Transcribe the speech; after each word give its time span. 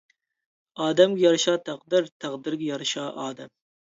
ئادەمگە 0.85 1.23
يارىشا 1.25 1.53
تەقدىر، 1.69 2.09
تەقدىرگە 2.25 2.69
يارىشا 2.69 3.07
ئادەم! 3.25 3.53